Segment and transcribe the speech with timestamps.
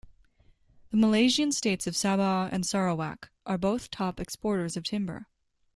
[0.89, 5.27] The Malaysian states of Sabah and Sarawak are both top exporters of timber.